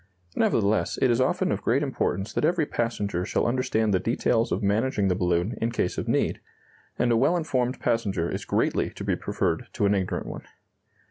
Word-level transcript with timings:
Nevertheless, 0.35 0.97
it 0.99 1.11
is 1.11 1.21
often 1.21 1.51
of 1.51 1.61
great 1.61 1.83
importance 1.83 2.33
that 2.33 2.43
every 2.43 2.65
passenger 2.65 3.23
shall 3.23 3.45
understand 3.45 3.93
the 3.93 3.99
details 3.99 4.51
of 4.51 4.63
managing 4.63 5.09
the 5.09 5.15
balloon 5.15 5.55
in 5.61 5.69
case 5.69 5.99
of 5.99 6.07
need; 6.07 6.39
and 6.97 7.11
a 7.11 7.15
well 7.17 7.37
informed 7.37 7.79
passenger 7.79 8.27
is 8.27 8.43
greatly 8.43 8.89
to 8.89 9.03
be 9.03 9.15
preferred 9.15 9.67
to 9.73 9.85
an 9.85 9.93
ignorant 9.93 10.25
one. 10.25 10.47